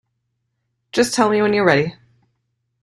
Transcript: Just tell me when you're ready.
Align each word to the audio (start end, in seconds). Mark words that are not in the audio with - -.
Just 0.91 1.13
tell 1.13 1.29
me 1.29 1.43
when 1.43 1.53
you're 1.53 1.63
ready. 1.63 1.93